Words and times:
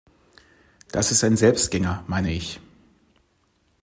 Das 0.91 1.11
ist 1.11 1.23
ein 1.23 1.37
Selbstgänger, 1.37 2.03
meine 2.07 2.31
ich. 2.33 2.59